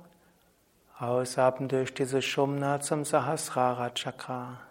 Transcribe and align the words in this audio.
ausatmen 0.98 1.70
durch 1.70 1.94
diese 1.94 2.20
Shumna 2.20 2.82
zum 2.82 3.06
Sahasrara 3.06 3.88
Chakra. 3.94 4.67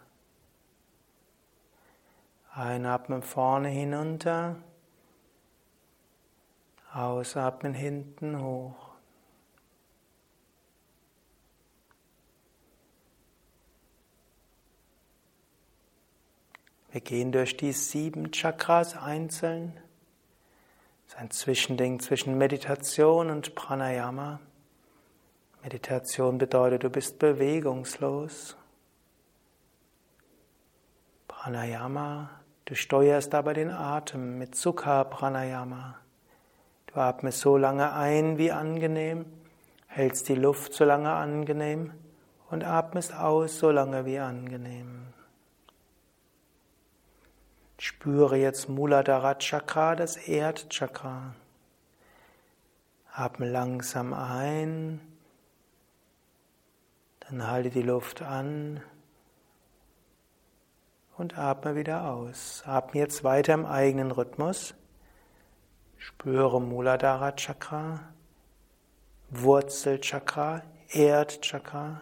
Einatmen 2.58 3.22
vorne 3.22 3.70
hinunter, 3.70 4.56
ausatmen 6.92 7.74
hinten 7.74 8.42
hoch. 8.42 8.90
Wir 16.92 17.02
gehen 17.02 17.32
durch 17.32 17.56
die 17.58 17.74
sieben 17.74 18.32
Chakras 18.32 18.98
einzeln 18.98 19.80
ist 21.08 21.18
ein 21.18 21.32
Zwischending 21.32 22.00
zwischen 22.00 22.38
Meditation 22.38 23.30
und 23.30 23.56
Pranayama. 23.56 24.40
Meditation 25.64 26.38
bedeutet, 26.38 26.84
du 26.84 26.90
bist 26.90 27.18
bewegungslos. 27.18 28.58
Pranayama, 31.28 32.37
du 32.68 32.76
steuerst 32.76 33.34
aber 33.34 33.54
den 33.54 33.72
Atem 33.72 34.38
mit 34.38 34.56
Sukha 34.56 35.06
Pranayama. 35.06 35.96
Du 36.88 37.00
atmest 37.00 37.40
so 37.40 37.56
lange 37.56 37.94
ein 37.94 38.38
wie 38.38 38.52
angenehm, 38.52 39.26
hältst 39.88 40.28
die 40.28 40.36
Luft 40.36 40.74
so 40.74 40.84
lange 40.84 41.12
angenehm 41.12 41.94
und 42.50 42.66
atmest 42.66 43.16
aus 43.16 43.58
so 43.58 43.72
lange 43.72 44.06
wie 44.06 44.20
angenehm. 44.20 45.14
Spüre 47.78 48.38
jetzt 48.38 48.68
Muladhara 48.68 49.36
Chakra, 49.36 49.96
das 49.96 50.18
Erdchakra. 50.18 51.36
Atme 53.14 53.50
langsam 53.50 54.14
ein, 54.14 55.00
dann 57.22 57.48
halte 57.48 57.70
die 57.70 57.82
Luft 57.82 58.22
an 58.22 58.82
und 61.18 61.38
atme 61.38 61.76
wieder 61.76 62.12
aus. 62.12 62.64
Atme 62.66 63.02
jetzt 63.02 63.24
weiter 63.24 63.54
im 63.54 63.66
eigenen 63.66 64.12
Rhythmus. 64.12 64.76
Spüre 65.98 66.62
Muladhara 66.62 67.32
Chakra, 67.32 68.00
Wurzelchakra, 69.30 70.62
Erdchakra. 70.90 72.02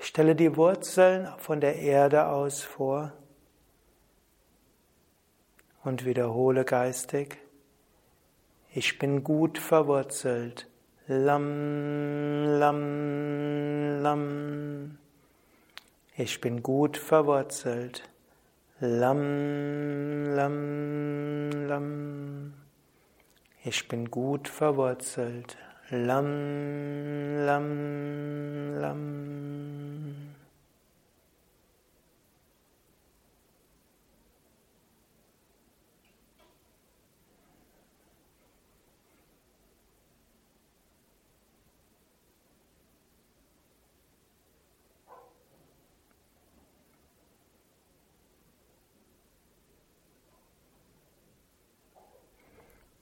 Stelle 0.00 0.34
die 0.34 0.56
Wurzeln 0.56 1.28
von 1.38 1.60
der 1.60 1.76
Erde 1.76 2.26
aus 2.26 2.62
vor 2.62 3.12
und 5.84 6.04
wiederhole 6.04 6.64
geistig, 6.64 7.38
ich 8.70 8.98
bin 8.98 9.24
gut 9.24 9.58
verwurzelt. 9.58 10.68
Lam, 11.06 12.44
lam, 12.44 14.02
lam. 14.02 14.98
Ich 16.20 16.40
bin 16.40 16.64
gut 16.64 16.96
verwurzelt. 16.96 18.02
Lam, 18.80 20.24
lam, 20.34 21.50
lam. 21.68 22.54
Ich 23.62 23.86
bin 23.86 24.10
gut 24.10 24.48
verwurzelt. 24.48 25.56
Lam, 25.90 26.26
lam, 27.46 28.80
lam. 28.80 29.87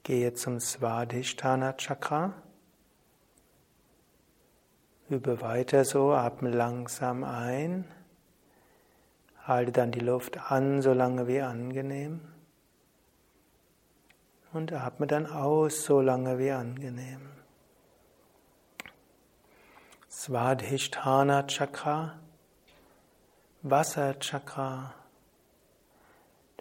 Gehe 0.07 0.33
zum 0.35 0.61
Svadhisthana 0.61 1.73
Chakra. 1.73 2.33
Übe 5.09 5.41
weiter 5.41 5.85
so, 5.85 6.13
atme 6.13 6.51
langsam 6.51 7.25
ein. 7.25 7.85
Halte 9.43 9.73
dann 9.73 9.91
die 9.91 9.99
Luft 9.99 10.53
an, 10.53 10.81
so 10.81 10.93
lange 10.93 11.27
wie 11.27 11.41
angenehm. 11.41 12.21
Und 14.53 14.73
atme 14.73 15.09
dann 15.09 15.27
aus, 15.27 15.83
so 15.83 16.01
lange 16.01 16.39
wie 16.39 16.53
angenehm. 16.53 17.29
Svadhisthana 20.09 21.49
Chakra, 21.49 22.17
Wasser 23.63 24.21
Chakra. 24.21 24.95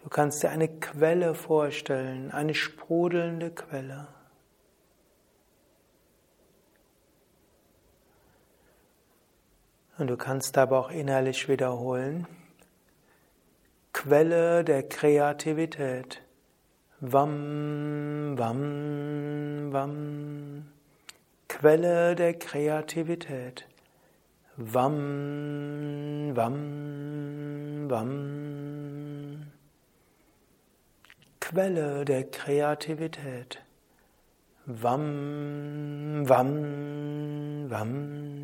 Du 0.06 0.10
kannst 0.12 0.44
dir 0.44 0.52
eine 0.52 0.68
Quelle 0.68 1.34
vorstellen, 1.34 2.30
eine 2.30 2.54
sprudelnde 2.54 3.50
Quelle. 3.50 4.08
Und 9.98 10.06
du 10.06 10.16
kannst 10.16 10.60
aber 10.60 10.78
auch 10.78 10.92
innerlich 10.92 11.50
wiederholen, 11.50 12.28
Quelle 13.94 14.64
der 14.64 14.88
Kreativität. 14.88 16.22
Wam, 17.00 18.38
wam, 18.38 19.74
wam. 19.74 20.68
Quelle 21.48 22.14
der 22.14 22.36
Kreativität. 22.36 23.68
Wam, 24.56 26.36
wam, 26.36 27.90
wam. 27.90 28.55
Quelle 31.48 32.06
der 32.06 32.24
Kreativität. 32.24 33.62
Wam, 34.66 36.28
wam, 36.28 37.70
wam. 37.70 38.35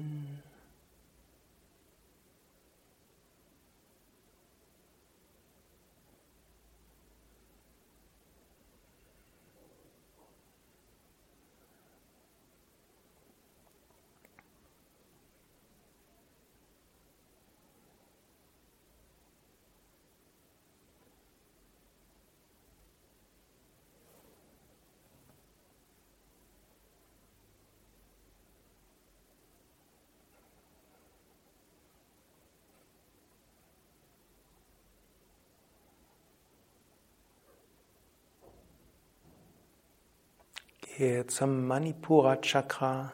Gehe 41.01 41.25
zum 41.25 41.65
Manipura 41.65 42.36
Chakra, 42.44 43.12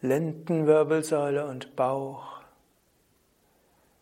Lendenwirbelsäule 0.00 1.46
und 1.46 1.76
Bauch, 1.76 2.40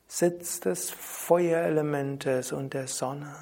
Sitz 0.06 0.60
des 0.60 0.88
Feuerelementes 0.88 2.52
und 2.52 2.74
der 2.74 2.86
Sonne. 2.86 3.34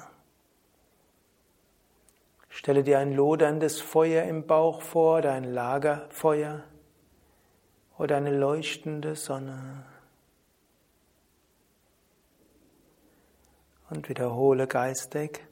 Stelle 2.49 2.81
dir 2.81 2.97
ein 2.97 3.13
loderndes 3.13 3.79
Feuer 3.79 4.23
im 4.23 4.47
Bauch 4.47 4.81
vor, 4.81 5.21
dein 5.21 5.43
Lagerfeuer 5.43 6.63
oder 7.99 8.17
eine 8.17 8.35
leuchtende 8.35 9.15
Sonne. 9.15 9.85
Und 13.91 14.09
wiederhole 14.09 14.65
geistig. 14.65 15.46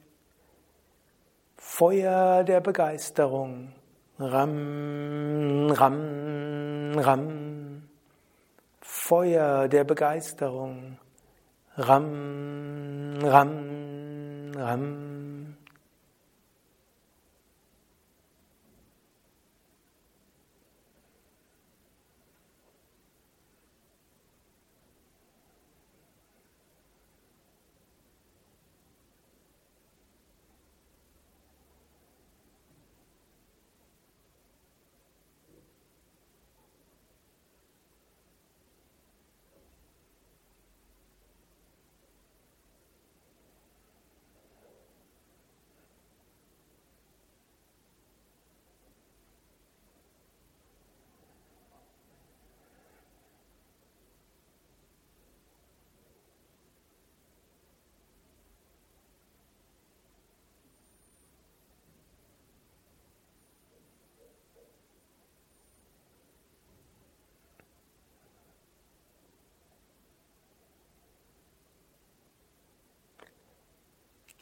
Feuer 1.56 2.44
der 2.44 2.60
Begeisterung. 2.60 3.72
Ram, 4.18 5.70
ram, 5.70 6.98
ram. 6.98 7.82
Feuer 8.80 9.68
der 9.68 9.84
Begeisterung. 9.84 10.98
Ram, 11.76 13.18
ram, 13.22 14.52
ram. 14.56 15.15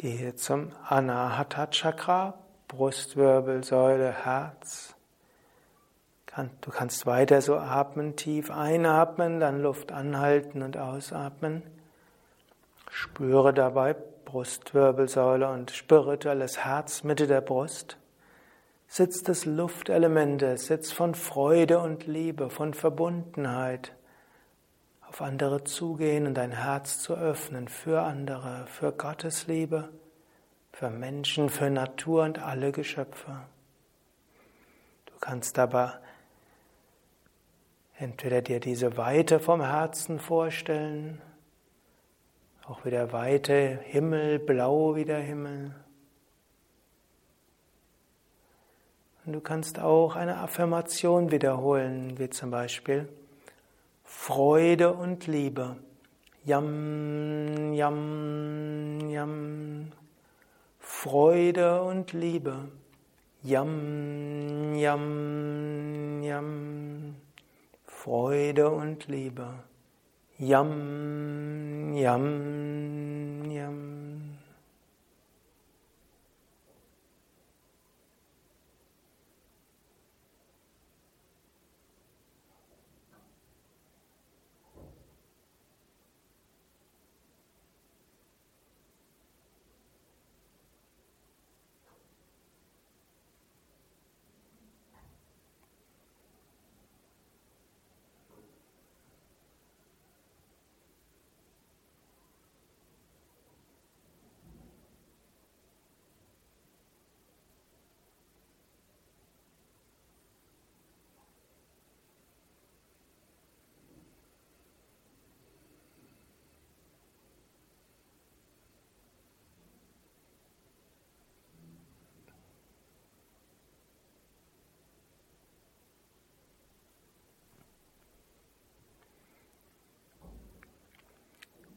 Gehe 0.04 0.36
zum 0.36 0.70
Anahata 0.86 1.66
Chakra, 1.68 2.34
Brustwirbelsäule, 2.68 4.12
Herz. 4.12 4.94
Du 6.60 6.70
kannst 6.70 7.06
weiter 7.06 7.40
so 7.40 7.56
atmen, 7.56 8.14
tief 8.14 8.50
einatmen, 8.50 9.40
dann 9.40 9.62
Luft 9.62 9.92
anhalten 9.92 10.60
und 10.60 10.76
ausatmen. 10.76 11.62
Spüre 12.90 13.54
dabei 13.54 13.96
Brustwirbelsäule 14.26 15.48
und 15.48 15.70
spirituelles 15.70 16.62
Herz, 16.62 17.02
Mitte 17.02 17.26
der 17.26 17.40
Brust. 17.40 17.96
Sitz 18.86 19.22
des 19.22 19.46
Luftelementes, 19.46 20.66
Sitz 20.66 20.92
von 20.92 21.14
Freude 21.14 21.78
und 21.78 22.06
Liebe, 22.06 22.50
von 22.50 22.74
Verbundenheit 22.74 23.94
auf 25.14 25.22
andere 25.22 25.62
zugehen 25.62 26.26
und 26.26 26.34
dein 26.34 26.50
Herz 26.50 26.98
zu 26.98 27.14
öffnen 27.14 27.68
für 27.68 28.02
andere, 28.02 28.66
für 28.66 28.90
Gottes 28.90 29.46
Liebe, 29.46 29.90
für 30.72 30.90
Menschen, 30.90 31.50
für 31.50 31.70
Natur 31.70 32.24
und 32.24 32.40
alle 32.40 32.72
Geschöpfe. 32.72 33.42
Du 35.06 35.12
kannst 35.20 35.60
aber 35.60 36.00
entweder 37.96 38.42
dir 38.42 38.58
diese 38.58 38.96
Weite 38.96 39.38
vom 39.38 39.62
Herzen 39.62 40.18
vorstellen, 40.18 41.22
auch 42.66 42.84
wieder 42.84 43.12
Weite, 43.12 43.78
Himmel, 43.84 44.40
blau 44.40 44.96
wie 44.96 45.04
der 45.04 45.20
Himmel. 45.20 45.76
Und 49.24 49.32
du 49.32 49.40
kannst 49.40 49.78
auch 49.78 50.16
eine 50.16 50.38
Affirmation 50.38 51.30
wiederholen, 51.30 52.18
wie 52.18 52.30
zum 52.30 52.50
Beispiel, 52.50 53.08
Freude 54.16 54.94
und 54.94 55.26
Liebe. 55.26 55.76
Yam, 56.46 57.74
yam, 57.74 59.10
yam. 59.10 59.92
Freude 60.78 61.82
und 61.82 62.14
Liebe. 62.14 62.70
Yam, 63.42 64.74
yam, 64.76 66.22
yam. 66.22 67.16
Freude 67.84 68.70
und 68.70 69.08
Liebe. 69.08 69.46
Yam, 70.38 71.92
yam, 71.92 72.63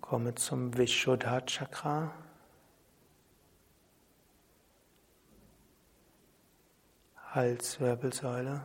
Komme 0.10 0.34
zum 0.36 0.78
Vishuddha 0.78 1.42
Chakra. 1.42 2.14
Halswirbelsäule 7.32 8.62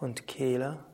und 0.00 0.26
Kehle. 0.26 0.84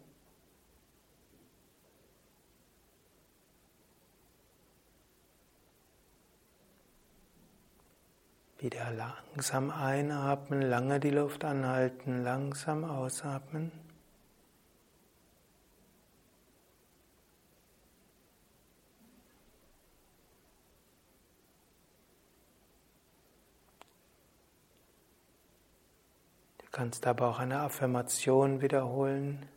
Wieder 8.59 8.93
langsam 8.93 9.73
einatmen, 9.73 10.63
lange 10.63 11.01
die 11.01 11.11
Luft 11.11 11.45
anhalten, 11.45 12.23
langsam 12.23 12.85
ausatmen. 12.85 13.88
Kannst 26.79 27.09
aber 27.09 27.27
auch 27.27 27.41
eine 27.41 27.59
Affirmation 27.59 28.61
wiederholen. 28.61 29.49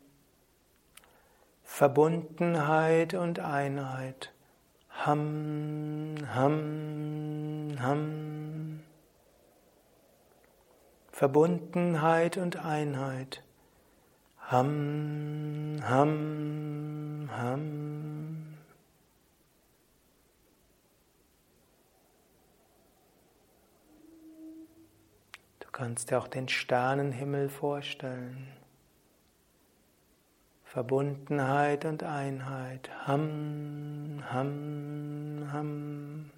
Verbundenheit 1.62 3.14
und 3.14 3.40
Einheit. 3.40 4.34
Ham, 5.06 6.16
ham, 6.34 7.76
ham. 7.80 8.80
Verbundenheit 11.12 12.38
und 12.38 12.56
Einheit. 12.66 13.44
Ham, 14.50 15.78
ham, 15.84 17.30
ham. 17.38 18.01
Du 25.72 25.78
kannst 25.78 26.12
dir 26.12 26.20
auch 26.20 26.28
den 26.28 26.50
Sternenhimmel 26.50 27.48
vorstellen. 27.48 28.48
Verbundenheit 30.66 31.86
und 31.86 32.04
Einheit. 32.04 32.90
Ham, 33.08 34.22
ham, 34.30 35.50
ham. 35.54 36.30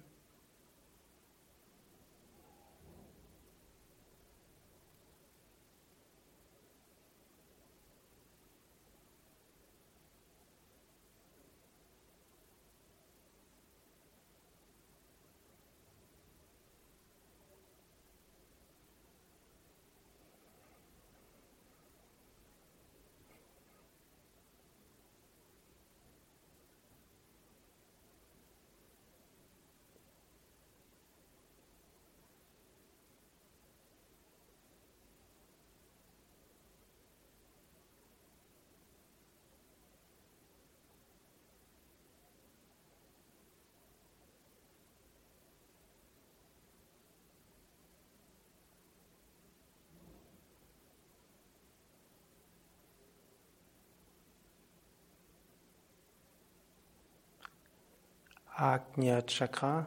Agnya 58.64 59.20
Chakra. 59.26 59.84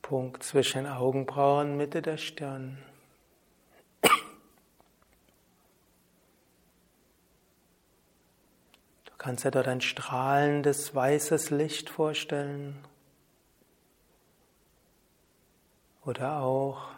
Punkt 0.00 0.44
zwischen 0.44 0.86
Augenbrauen, 0.86 1.76
Mitte 1.76 2.02
der 2.02 2.18
Stirn. 2.18 2.78
Du 4.00 4.10
kannst 9.18 9.44
dir 9.44 9.50
dort 9.50 9.66
ein 9.66 9.80
strahlendes 9.80 10.94
weißes 10.94 11.50
Licht 11.50 11.90
vorstellen. 11.90 12.78
Oder 16.04 16.42
auch 16.42 16.90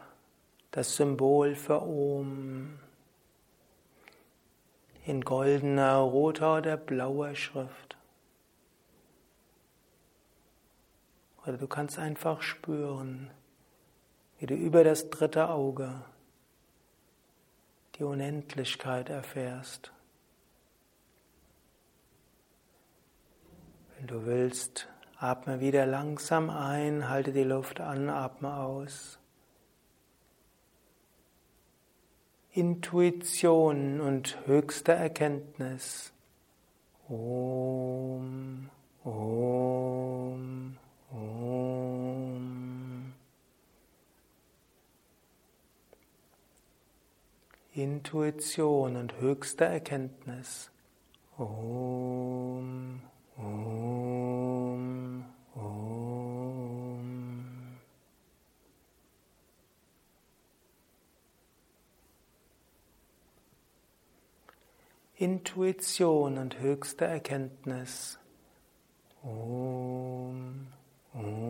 das 0.73 0.95
Symbol 0.95 1.55
für 1.55 1.81
Om 1.81 2.79
in 5.07 5.23
goldener, 5.23 5.97
roter 6.01 6.59
oder 6.59 6.77
blauer 6.77 7.35
Schrift. 7.35 7.98
Oder 11.49 11.57
du 11.57 11.67
kannst 11.67 11.99
einfach 11.99 12.43
spüren, 12.43 13.31
wie 14.39 14.45
du 14.45 14.55
über 14.55 14.85
das 14.85 15.09
dritte 15.09 15.49
Auge 15.49 16.05
die 17.95 18.05
Unendlichkeit 18.05 19.09
erfährst. 19.09 19.91
Wenn 23.97 24.09
du 24.09 24.27
willst, 24.27 24.89
atme 25.17 25.61
wieder 25.61 25.87
langsam 25.87 26.51
ein, 26.51 27.09
halte 27.09 27.33
die 27.33 27.45
Luft 27.45 27.81
an, 27.81 28.11
atme 28.11 28.55
aus. 28.55 29.19
Intuition 32.51 34.03
und 34.03 34.37
höchste 34.47 34.93
Erkenntnis. 34.93 36.13
Om, 37.09 37.88
Intuition 47.79 48.97
und 48.97 49.21
höchste 49.21 49.65
Erkenntnis. 49.65 50.73
Om, 51.37 53.03
Om, 53.37 55.25
Om. 55.55 56.17
Intuition 65.15 66.39
und 66.39 66.59
höchste 66.59 67.05
Erkenntnis. 67.05 68.19
Om. 69.23 70.67
Om, 71.13 71.48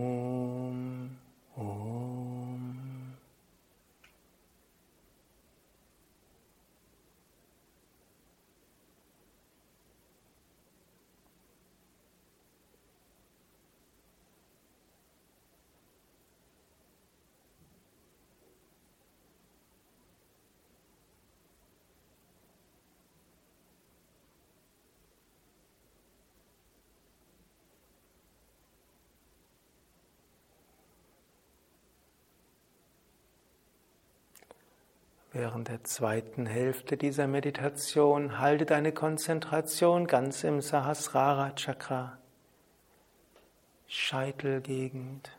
Während 35.39 35.69
der 35.69 35.85
zweiten 35.85 36.47
Hälfte 36.47 36.97
dieser 36.97 37.29
Meditation 37.29 38.41
halte 38.41 38.67
deine 38.67 38.91
Konzentration 38.91 40.09
ganz 40.09 40.43
im 40.43 40.61
Sahasrara 40.61 41.53
Chakra, 41.55 42.19
Scheitelgegend. 43.87 45.31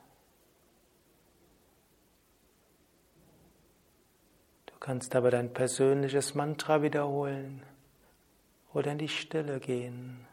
Du 4.67 4.73
kannst 4.79 5.17
aber 5.17 5.31
dein 5.31 5.51
persönliches 5.51 6.33
Mantra 6.33 6.81
wiederholen 6.81 7.61
oder 8.73 8.93
in 8.93 8.99
die 8.99 9.09
Stille 9.09 9.59
gehen. 9.59 10.25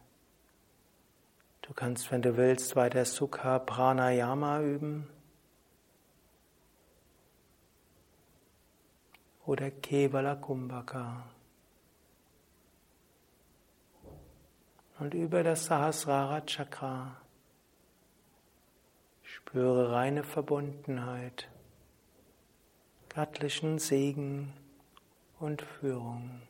Du 1.62 1.74
kannst, 1.74 2.12
wenn 2.12 2.22
du 2.22 2.36
willst, 2.36 2.76
weiter 2.76 3.04
Sukha 3.04 3.58
Pranayama 3.58 4.60
üben. 4.60 5.08
Oder 9.46 9.70
Kevala 9.70 10.34
Kumbhaka. 10.34 11.24
Und 14.98 15.14
über 15.14 15.42
das 15.42 15.66
Sahasrara 15.66 16.40
Chakra 16.46 17.20
spüre 19.22 19.92
reine 19.92 20.24
Verbundenheit, 20.24 21.48
göttlichen 23.10 23.78
Segen 23.78 24.52
und 25.38 25.62
Führung. 25.62 26.42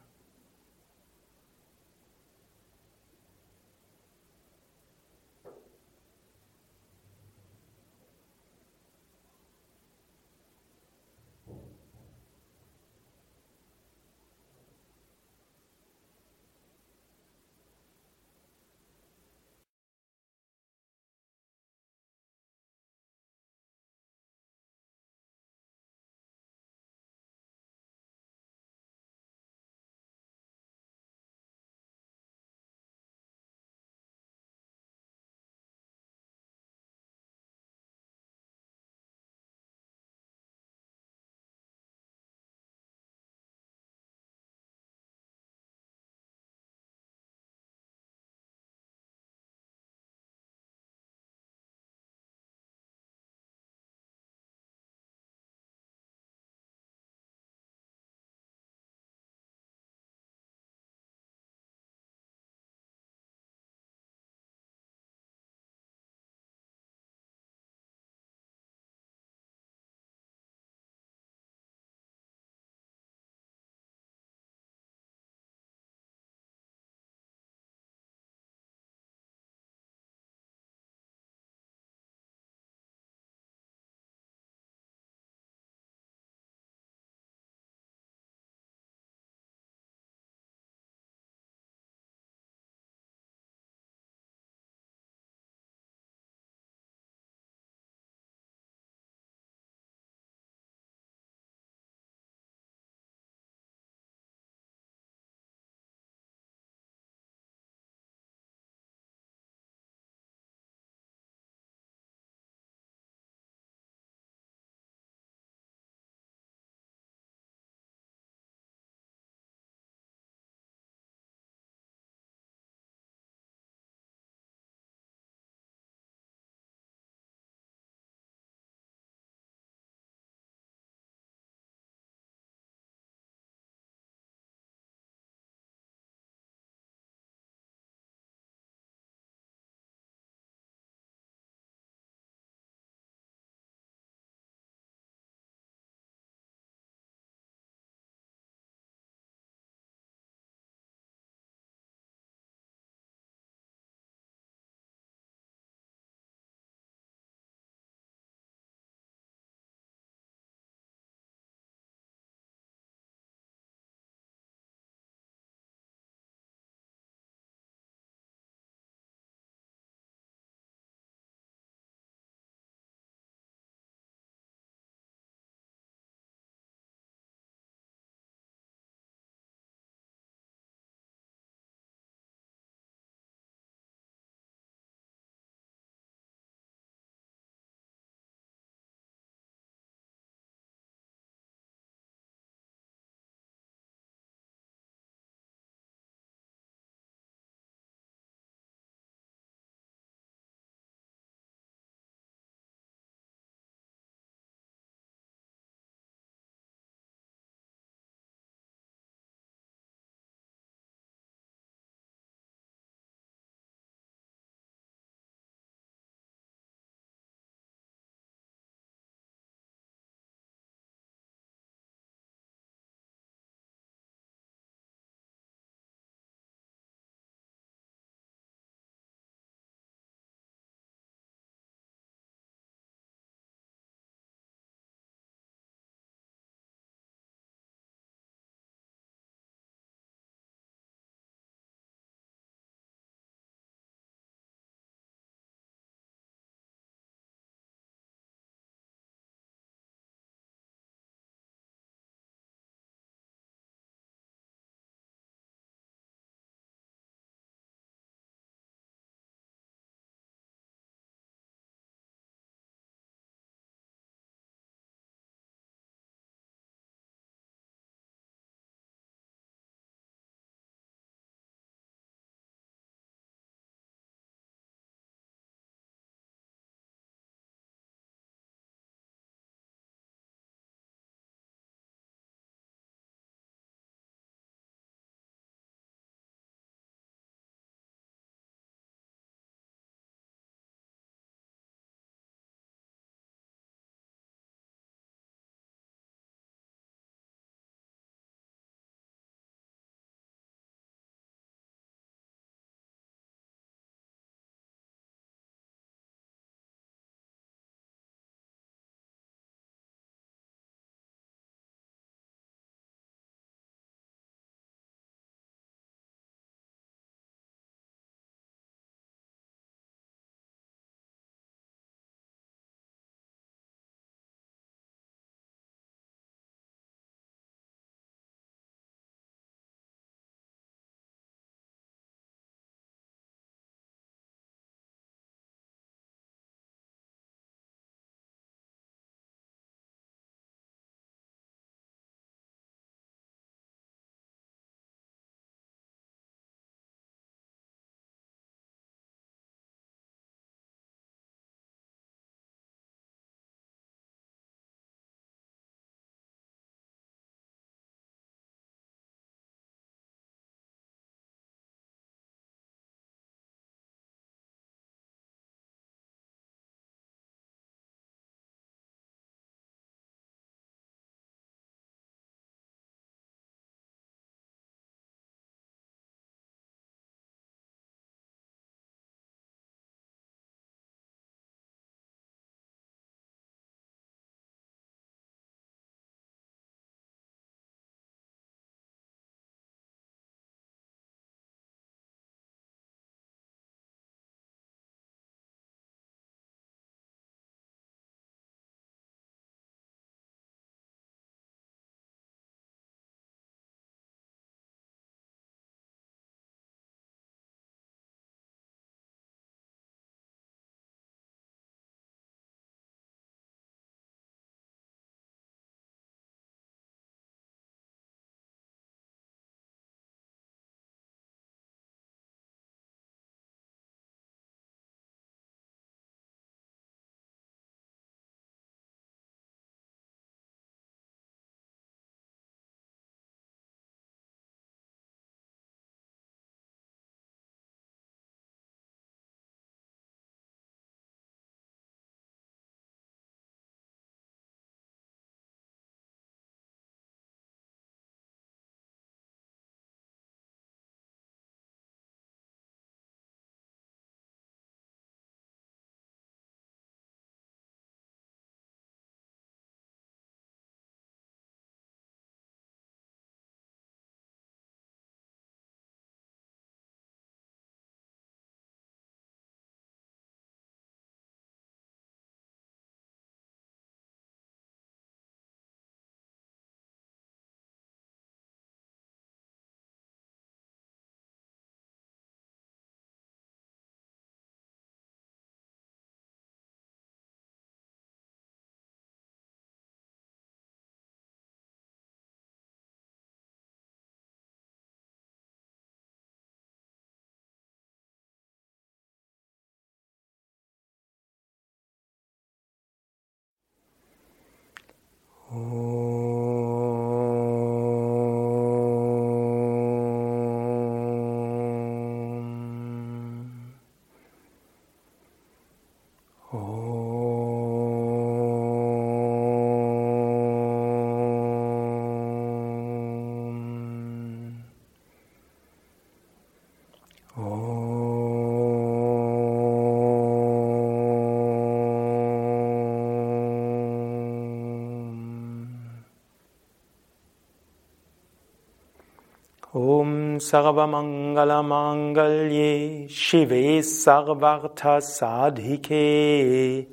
Sarvamangalamangale 540.46 543.10
Shive 543.10 543.82
Sarvartha 543.82 545.02
Sadhike 545.02 546.86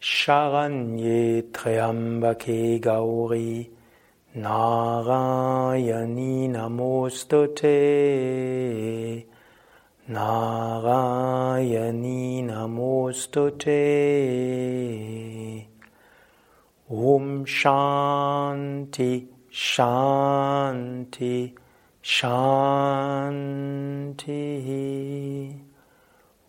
Sharanye 0.00 1.42
Triambake 1.50 2.80
Gauri 2.80 3.68
Narayani 4.36 6.48
Namostute 6.54 7.74
Narayani 10.08 12.44
Namostute 12.44 13.80
Om 16.88 17.44
Shanti 17.44 19.26
Shanti 19.50 21.59
Shanti. 22.02 23.60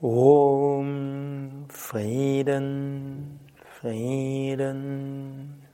Om 0.02 1.66
Frieden 1.70 3.40
Frieden 3.82 4.82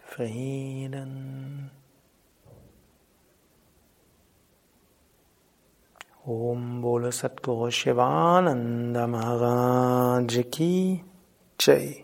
Frieden. 0.03 1.71
Om 6.25 6.81
Bolo 6.81 7.11
Satguru 7.11 7.71
Shivananda 7.71 9.07
Maharaj 9.07 10.49
Ki 10.51 11.03
Jai. 11.57 12.03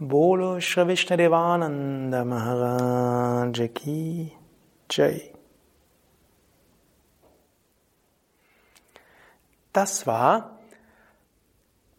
Bolo 0.00 0.58
Shri 0.58 0.84
Vishnu 0.84 1.16
Devananda 1.16 2.24
Maharaj 2.24 3.60
Ki 3.74 4.32
Jai 4.88 5.31
Das 9.72 10.06
war 10.06 10.58